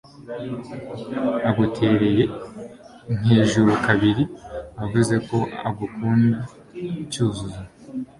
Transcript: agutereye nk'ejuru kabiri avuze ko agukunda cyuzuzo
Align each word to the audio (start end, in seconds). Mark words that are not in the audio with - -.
agutereye 1.49 2.23
nk'ejuru 3.17 3.71
kabiri 3.85 4.23
avuze 4.83 5.15
ko 5.27 5.37
agukunda 5.69 6.39
cyuzuzo 7.11 7.59